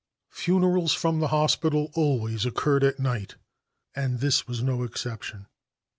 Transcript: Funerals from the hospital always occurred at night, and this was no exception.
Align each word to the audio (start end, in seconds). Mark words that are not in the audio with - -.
Funerals 0.31 0.93
from 0.93 1.19
the 1.19 1.27
hospital 1.27 1.91
always 1.93 2.43
occurred 2.43 2.83
at 2.83 2.99
night, 2.99 3.35
and 3.95 4.17
this 4.19 4.47
was 4.47 4.63
no 4.63 4.81
exception. 4.81 5.45